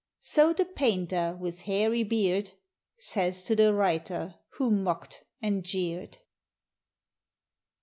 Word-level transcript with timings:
So 0.21 0.51
the 0.51 0.65
Painter 0.65 1.37
with 1.39 1.61
hairy 1.61 2.01
beard 2.01 2.53
Says 2.97 3.43
to 3.45 3.55
the 3.55 3.71
Writer 3.71 4.33
who 4.53 4.71
mocked 4.71 5.23
and 5.43 5.63
jeered. 5.63 6.17